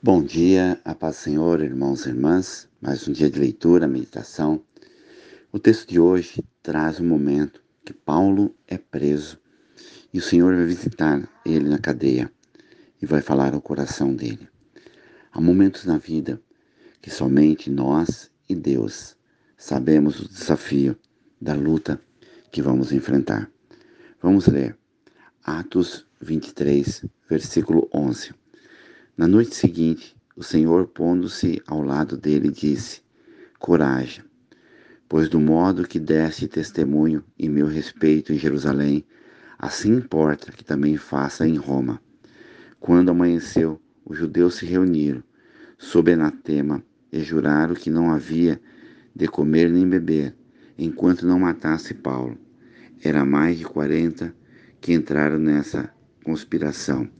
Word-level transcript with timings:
Bom 0.00 0.22
dia, 0.22 0.80
a 0.84 0.94
paz 0.94 1.16
Senhor, 1.16 1.60
irmãos 1.60 2.06
e 2.06 2.10
irmãs. 2.10 2.68
Mais 2.80 3.08
um 3.08 3.12
dia 3.12 3.28
de 3.28 3.40
leitura, 3.40 3.88
meditação. 3.88 4.62
O 5.50 5.58
texto 5.58 5.88
de 5.88 5.98
hoje 5.98 6.40
traz 6.62 7.00
um 7.00 7.04
momento 7.04 7.60
que 7.84 7.92
Paulo 7.92 8.54
é 8.68 8.78
preso 8.78 9.40
e 10.14 10.20
o 10.20 10.22
Senhor 10.22 10.54
vai 10.54 10.66
visitar 10.66 11.28
ele 11.44 11.68
na 11.68 11.80
cadeia 11.80 12.30
e 13.02 13.06
vai 13.06 13.20
falar 13.20 13.54
ao 13.54 13.60
coração 13.60 14.14
dele. 14.14 14.48
Há 15.32 15.40
momentos 15.40 15.84
na 15.84 15.98
vida 15.98 16.40
que 17.02 17.10
somente 17.10 17.68
nós 17.68 18.30
e 18.48 18.54
Deus 18.54 19.16
sabemos 19.56 20.20
o 20.20 20.28
desafio 20.28 20.96
da 21.42 21.54
luta 21.54 22.00
que 22.52 22.62
vamos 22.62 22.92
enfrentar. 22.92 23.50
Vamos 24.22 24.46
ler 24.46 24.78
Atos 25.42 26.06
23, 26.20 27.04
versículo 27.28 27.88
11. 27.92 28.32
Na 29.18 29.26
noite 29.26 29.56
seguinte, 29.56 30.16
o 30.36 30.44
Senhor, 30.44 30.86
pondo-se 30.86 31.60
ao 31.66 31.82
lado 31.82 32.16
dele, 32.16 32.52
disse: 32.52 33.02
Coragem, 33.58 34.22
pois 35.08 35.28
do 35.28 35.40
modo 35.40 35.88
que 35.88 35.98
deste 35.98 36.46
testemunho 36.46 37.24
em 37.36 37.48
meu 37.48 37.66
respeito 37.66 38.32
em 38.32 38.38
Jerusalém, 38.38 39.04
assim 39.58 39.96
importa 39.96 40.52
que 40.52 40.62
também 40.62 40.96
faça 40.96 41.48
em 41.48 41.56
Roma. 41.56 42.00
Quando 42.78 43.08
amanheceu, 43.08 43.80
os 44.04 44.16
judeus 44.16 44.54
se 44.54 44.66
reuniram, 44.66 45.24
sob 45.76 46.12
anatema, 46.12 46.80
e 47.10 47.18
juraram 47.18 47.74
que 47.74 47.90
não 47.90 48.12
havia 48.12 48.60
de 49.16 49.26
comer 49.26 49.68
nem 49.68 49.88
beber, 49.88 50.32
enquanto 50.78 51.26
não 51.26 51.40
matasse 51.40 51.92
Paulo. 51.92 52.38
Era 53.02 53.24
mais 53.24 53.58
de 53.58 53.64
quarenta 53.64 54.32
que 54.80 54.92
entraram 54.92 55.40
nessa 55.40 55.92
conspiração. 56.22 57.10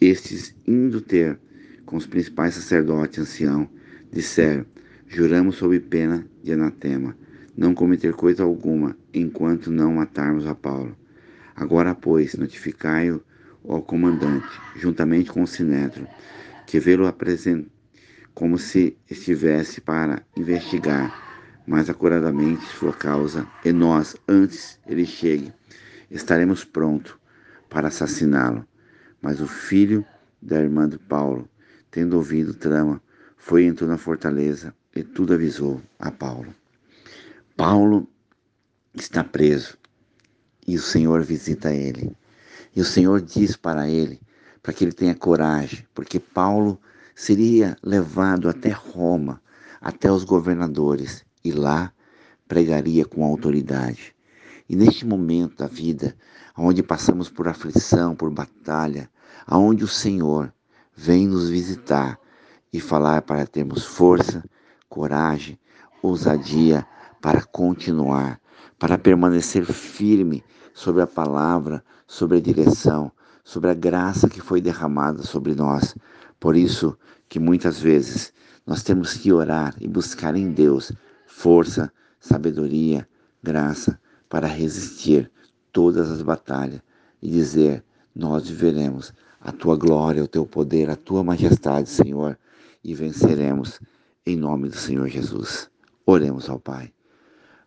Estes, 0.00 0.54
indo 0.66 1.02
ter 1.02 1.38
com 1.84 1.94
os 1.96 2.06
principais 2.06 2.54
sacerdotes 2.54 3.18
ancião, 3.18 3.68
disseram: 4.10 4.64
Juramos 5.06 5.56
sob 5.56 5.78
pena 5.78 6.26
de 6.42 6.52
anatema, 6.52 7.14
não 7.54 7.74
cometer 7.74 8.14
coisa 8.14 8.42
alguma, 8.42 8.96
enquanto 9.12 9.70
não 9.70 9.96
matarmos 9.96 10.46
a 10.46 10.54
Paulo. 10.54 10.96
Agora, 11.54 11.94
pois, 11.94 12.34
notificai-o 12.34 13.22
ao 13.68 13.82
comandante, 13.82 14.48
juntamente 14.74 15.30
com 15.30 15.42
o 15.42 15.46
sinédrio, 15.46 16.08
que 16.66 16.80
vê-lo 16.80 17.06
apresenta 17.06 17.68
como 18.32 18.56
se 18.56 18.96
estivesse 19.10 19.82
para 19.82 20.22
investigar 20.34 21.60
mais 21.66 21.90
acuradamente 21.90 22.64
sua 22.68 22.94
causa, 22.94 23.46
e 23.62 23.70
nós, 23.70 24.16
antes 24.26 24.78
ele 24.86 25.04
chegue, 25.04 25.52
estaremos 26.10 26.64
prontos 26.64 27.14
para 27.68 27.88
assassiná-lo. 27.88 28.69
Mas 29.20 29.40
o 29.40 29.46
filho 29.46 30.04
da 30.40 30.60
irmã 30.60 30.88
de 30.88 30.98
Paulo, 30.98 31.48
tendo 31.90 32.16
ouvido 32.16 32.54
trama, 32.54 33.02
foi 33.36 33.64
e 33.64 33.66
entrou 33.66 33.88
na 33.88 33.98
fortaleza 33.98 34.74
e 34.94 35.02
tudo 35.02 35.34
avisou 35.34 35.80
a 35.98 36.10
Paulo. 36.10 36.54
Paulo 37.56 38.08
está 38.94 39.22
preso 39.22 39.76
e 40.66 40.76
o 40.76 40.80
Senhor 40.80 41.22
visita 41.22 41.72
ele. 41.72 42.16
E 42.74 42.80
o 42.80 42.84
Senhor 42.84 43.20
diz 43.20 43.56
para 43.56 43.88
ele, 43.88 44.20
para 44.62 44.72
que 44.72 44.84
ele 44.84 44.92
tenha 44.92 45.14
coragem, 45.14 45.86
porque 45.94 46.20
Paulo 46.20 46.80
seria 47.14 47.76
levado 47.82 48.48
até 48.48 48.70
Roma, 48.70 49.42
até 49.80 50.10
os 50.10 50.24
governadores, 50.24 51.24
e 51.44 51.52
lá 51.52 51.92
pregaria 52.46 53.04
com 53.04 53.24
autoridade. 53.24 54.14
E 54.70 54.76
neste 54.76 55.04
momento 55.04 55.56
da 55.56 55.66
vida, 55.66 56.14
onde 56.56 56.80
passamos 56.80 57.28
por 57.28 57.48
aflição, 57.48 58.14
por 58.14 58.30
batalha, 58.30 59.10
aonde 59.44 59.82
o 59.82 59.88
Senhor 59.88 60.54
vem 60.94 61.26
nos 61.26 61.50
visitar 61.50 62.16
e 62.72 62.78
falar 62.78 63.22
para 63.22 63.44
termos 63.48 63.84
força, 63.84 64.44
coragem, 64.88 65.58
ousadia 66.00 66.86
para 67.20 67.42
continuar, 67.42 68.40
para 68.78 68.96
permanecer 68.96 69.64
firme 69.64 70.44
sobre 70.72 71.02
a 71.02 71.06
palavra, 71.08 71.84
sobre 72.06 72.38
a 72.38 72.40
direção, 72.40 73.10
sobre 73.42 73.70
a 73.70 73.74
graça 73.74 74.28
que 74.28 74.40
foi 74.40 74.60
derramada 74.60 75.24
sobre 75.24 75.52
nós. 75.52 75.96
Por 76.38 76.54
isso 76.54 76.96
que 77.28 77.40
muitas 77.40 77.80
vezes 77.80 78.32
nós 78.64 78.84
temos 78.84 79.14
que 79.14 79.32
orar 79.32 79.74
e 79.80 79.88
buscar 79.88 80.36
em 80.36 80.52
Deus 80.52 80.92
força, 81.26 81.92
sabedoria, 82.20 83.08
graça 83.42 83.98
para 84.30 84.46
resistir 84.46 85.30
todas 85.72 86.08
as 86.10 86.22
batalhas 86.22 86.80
e 87.20 87.28
dizer: 87.28 87.84
Nós 88.14 88.48
viveremos 88.48 89.12
a 89.40 89.52
tua 89.52 89.76
glória, 89.76 90.24
o 90.24 90.28
teu 90.28 90.46
poder, 90.46 90.88
a 90.88 90.96
tua 90.96 91.22
majestade, 91.22 91.90
Senhor, 91.90 92.38
e 92.82 92.94
venceremos 92.94 93.80
em 94.24 94.36
nome 94.36 94.68
do 94.68 94.76
Senhor 94.76 95.08
Jesus. 95.08 95.68
Oremos 96.06 96.48
ao 96.48 96.58
Pai. 96.58 96.92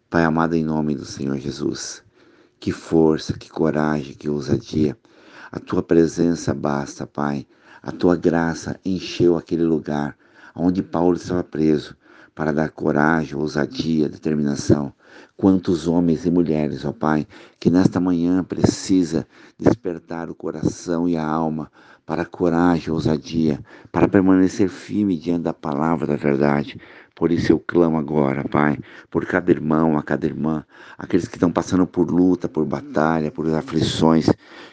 Pai 0.09 0.24
amado, 0.24 0.56
em 0.56 0.63
nome 0.63 0.96
do 0.96 1.06
Senhor 1.06 1.38
Jesus, 1.38 2.01
que 2.59 2.72
força, 2.72 3.38
que 3.38 3.50
coragem, 3.50 4.16
que 4.16 4.30
ousadia. 4.30 4.97
A 5.51 5.59
tua 5.59 5.84
presença 5.84 6.53
basta, 6.53 7.06
Pai. 7.06 7.45
A 7.81 7.91
tua 7.91 8.16
graça 8.16 8.80
encheu 8.85 9.35
aquele 9.38 9.63
lugar 9.63 10.18
onde 10.56 10.81
Paulo 10.81 11.18
estava 11.18 11.44
preso 11.44 11.95
para 12.35 12.51
dar 12.51 12.69
coragem, 12.69 13.35
ousadia, 13.35 14.09
determinação. 14.09 14.94
Quantos 15.38 15.88
homens 15.88 16.25
e 16.25 16.31
mulheres, 16.31 16.85
ó 16.85 16.91
Pai, 16.91 17.27
que 17.59 17.69
nesta 17.69 17.99
manhã 17.99 18.44
precisa 18.44 19.27
despertar 19.59 20.29
o 20.29 20.35
coração 20.35 21.07
e 21.07 21.16
a 21.16 21.25
alma 21.25 21.71
para 22.05 22.25
coragem, 22.25 22.94
ousadia, 22.94 23.59
para 23.91 24.07
permanecer 24.07 24.67
firme 24.67 25.17
diante 25.17 25.44
da 25.44 25.53
palavra 25.53 26.05
da 26.05 26.16
verdade. 26.16 26.79
Por 27.16 27.31
isso 27.31 27.51
eu 27.51 27.59
clamo 27.59 27.97
agora, 27.97 28.44
Pai, 28.50 28.77
por 29.09 29.25
cada 29.25 29.51
irmão, 29.51 29.97
a 29.97 30.03
cada 30.03 30.25
irmã, 30.25 30.65
aqueles 30.97 31.27
que 31.27 31.35
estão 31.35 31.51
passando 31.51 31.85
por 31.85 32.09
luta, 32.09 32.50
por 32.50 32.65
batalha, 32.65 33.31
por 33.31 33.47
aflições, 33.53 34.27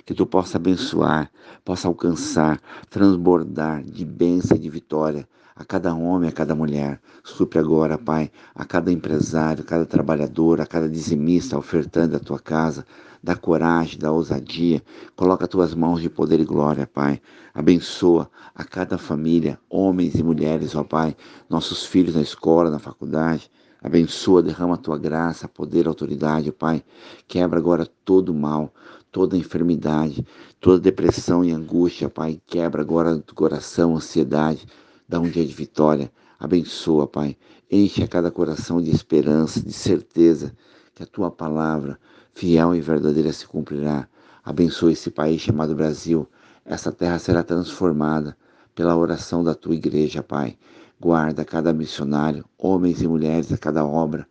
que 0.05 0.15
Tu 0.15 0.27
possa 0.27 0.57
abençoar, 0.57 1.31
possa 1.65 1.87
alcançar, 1.87 2.59
transbordar 2.89 3.83
de 3.83 4.05
bênção 4.05 4.57
e 4.57 4.61
de 4.61 4.71
vitória 4.71 5.29
a 5.61 5.65
cada 5.65 5.95
homem, 5.95 6.27
a 6.27 6.33
cada 6.33 6.55
mulher. 6.55 6.99
Supre 7.23 7.59
agora, 7.59 7.99
Pai, 7.99 8.33
a 8.55 8.65
cada 8.65 8.91
empresário, 8.91 9.63
a 9.63 9.67
cada 9.67 9.85
trabalhador, 9.85 10.59
a 10.59 10.65
cada 10.65 10.89
dizimista 10.89 11.59
ofertando 11.59 12.17
a 12.17 12.19
tua 12.19 12.39
casa. 12.39 12.87
Dá 13.23 13.37
coragem, 13.37 13.99
dá 13.99 14.11
ousadia. 14.11 14.83
Coloca 15.15 15.45
as 15.45 15.51
tuas 15.51 15.75
mãos 15.75 16.01
de 16.01 16.09
poder 16.09 16.41
e 16.41 16.47
glória, 16.47 16.87
Pai. 16.87 17.21
Abençoa 17.53 18.31
a 18.55 18.65
cada 18.65 18.97
família, 18.97 19.59
homens 19.69 20.15
e 20.15 20.23
mulheres, 20.23 20.75
ó 20.75 20.83
Pai, 20.83 21.15
nossos 21.47 21.85
filhos 21.85 22.15
na 22.15 22.23
escola, 22.23 22.71
na 22.71 22.79
faculdade. 22.79 23.51
Abençoa, 23.83 24.43
derrama 24.43 24.77
a 24.77 24.79
tua 24.79 24.97
graça, 24.97 25.47
poder, 25.47 25.87
autoridade, 25.87 26.51
Pai. 26.53 26.83
Quebra 27.29 27.59
agora 27.59 27.87
todo 28.03 28.33
mal, 28.33 28.73
toda 29.13 29.37
enfermidade, 29.37 30.27
toda 30.59 30.81
depressão 30.81 31.45
e 31.45 31.53
angústia, 31.53 32.09
Pai. 32.09 32.41
Quebra 32.47 32.81
agora 32.81 33.17
do 33.17 33.35
coração, 33.35 33.95
ansiedade 33.95 34.67
dá 35.11 35.19
um 35.19 35.29
dia 35.29 35.45
de 35.45 35.53
vitória. 35.53 36.11
Abençoa, 36.39 37.05
Pai. 37.05 37.37
Enche 37.69 38.05
a 38.05 38.09
cada 38.09 38.31
coração 38.31 38.81
de 38.81 38.93
esperança, 38.93 39.61
de 39.61 39.73
certeza 39.73 40.55
que 40.95 41.03
a 41.03 41.07
tua 41.07 41.33
palavra, 41.33 41.99
fiel 42.33 42.77
e 42.77 42.81
verdadeira, 42.81 43.33
se 43.33 43.45
cumprirá. 43.45 44.09
Abençoa 44.45 44.93
esse 44.93 45.11
país 45.11 45.43
chamado 45.43 45.75
Brasil. 45.75 46.29
Essa 46.65 46.93
terra 46.93 47.19
será 47.19 47.43
transformada 47.43 48.37
pela 48.73 48.97
oração 48.97 49.43
da 49.43 49.53
tua 49.53 49.75
igreja, 49.75 50.23
Pai. 50.23 50.57
Guarda 51.01 51.45
cada 51.45 51.73
missionário, 51.73 52.45
homens 52.57 53.03
e 53.03 53.09
mulheres 53.09 53.53
a 53.53 53.59
cada 53.59 53.85
obra. 53.85 54.29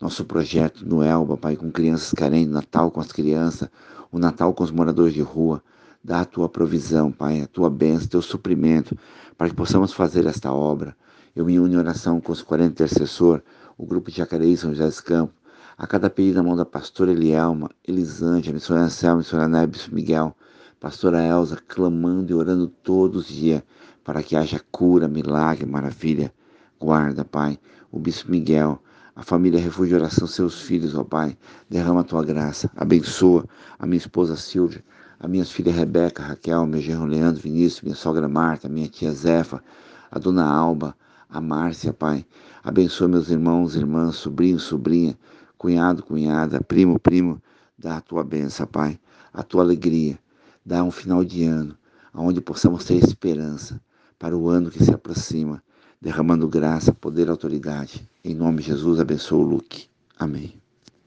Nosso 0.00 0.24
projeto 0.24 0.86
no 0.86 1.02
Elba, 1.02 1.36
Pai, 1.36 1.56
com 1.56 1.70
crianças 1.70 2.12
carentes, 2.12 2.52
Natal 2.52 2.90
com 2.90 3.00
as 3.00 3.12
crianças, 3.12 3.68
o 4.10 4.18
Natal 4.18 4.54
com 4.54 4.64
os 4.64 4.70
moradores 4.70 5.12
de 5.12 5.20
rua. 5.20 5.62
Dá 6.04 6.22
a 6.22 6.24
tua 6.24 6.48
provisão, 6.48 7.12
Pai, 7.12 7.40
a 7.40 7.46
tua 7.46 7.70
bênção, 7.70 8.08
teu 8.08 8.22
suprimento, 8.22 8.98
para 9.38 9.48
que 9.48 9.54
possamos 9.54 9.92
fazer 9.92 10.26
esta 10.26 10.52
obra. 10.52 10.96
Eu 11.34 11.44
me 11.44 11.58
uno 11.60 11.74
em 11.74 11.76
oração 11.76 12.20
com 12.20 12.32
os 12.32 12.42
40 12.42 12.72
intercessores, 12.72 13.44
o 13.78 13.86
grupo 13.86 14.10
de 14.10 14.16
Jacareí 14.16 14.56
São 14.56 14.70
José 14.70 14.84
dos 14.84 15.00
Campos, 15.00 15.34
a 15.78 15.86
cada 15.86 16.10
pedido 16.10 16.36
na 16.36 16.42
mão 16.42 16.56
da 16.56 16.64
pastora 16.64 17.12
Elielma, 17.12 17.70
Elisângela, 17.86 18.54
missionária 18.54 18.86
Anselmo, 18.86 19.18
missionária 19.18 19.60
Nebis 19.60 19.88
Miguel, 19.88 20.36
pastora 20.80 21.24
Elza, 21.24 21.56
clamando 21.68 22.32
e 22.32 22.34
orando 22.34 22.66
todos 22.66 23.22
os 23.22 23.28
dias 23.28 23.62
para 24.02 24.22
que 24.22 24.34
haja 24.34 24.60
cura, 24.72 25.06
milagre, 25.06 25.64
maravilha. 25.64 26.32
Guarda, 26.80 27.24
Pai, 27.24 27.58
o 27.92 27.98
bispo 28.00 28.30
Miguel, 28.30 28.82
a 29.14 29.22
família 29.22 29.60
Refúgio 29.60 29.96
Oração, 29.96 30.26
seus 30.26 30.60
filhos, 30.62 30.96
ó 30.96 31.04
Pai, 31.04 31.38
derrama 31.70 32.00
a 32.00 32.04
tua 32.04 32.24
graça, 32.24 32.70
abençoa 32.74 33.44
a 33.78 33.86
minha 33.86 33.98
esposa 33.98 34.36
Silvia, 34.36 34.82
a 35.22 35.28
minhas 35.28 35.52
filhas 35.52 35.76
Rebeca, 35.76 36.20
Raquel, 36.20 36.66
meu 36.66 36.80
genro 36.80 37.06
Leandro, 37.06 37.40
Vinícius, 37.40 37.80
minha 37.82 37.94
sogra 37.94 38.28
Marta, 38.28 38.68
minha 38.68 38.88
tia 38.88 39.12
Zefa, 39.12 39.62
a 40.10 40.18
dona 40.18 40.44
Alba, 40.44 40.96
a 41.30 41.40
Márcia, 41.40 41.92
Pai. 41.92 42.26
Abençoa 42.64 43.06
meus 43.06 43.30
irmãos, 43.30 43.76
irmãs, 43.76 44.16
sobrinho, 44.16 44.58
sobrinha, 44.58 45.16
cunhado, 45.56 46.02
cunhada, 46.02 46.60
primo, 46.60 46.98
primo. 46.98 47.40
Dá 47.78 47.98
a 47.98 48.00
tua 48.00 48.24
benção, 48.24 48.66
Pai, 48.66 48.98
a 49.32 49.44
tua 49.44 49.62
alegria. 49.62 50.18
Dá 50.66 50.82
um 50.82 50.90
final 50.90 51.24
de 51.24 51.44
ano, 51.44 51.76
onde 52.12 52.40
possamos 52.40 52.84
ter 52.84 52.96
esperança 52.96 53.80
para 54.18 54.36
o 54.36 54.48
ano 54.48 54.70
que 54.70 54.84
se 54.84 54.92
aproxima, 54.92 55.62
derramando 56.00 56.48
graça, 56.48 56.92
poder 56.92 57.28
e 57.28 57.30
autoridade. 57.30 58.08
Em 58.24 58.34
nome 58.34 58.58
de 58.58 58.64
Jesus, 58.64 58.98
abençoe 58.98 59.38
o 59.38 59.42
Luke. 59.42 59.88
Amém. 60.18 60.61